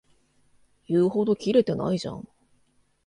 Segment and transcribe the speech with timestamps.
[0.87, 2.27] 言うほどキレてないじゃん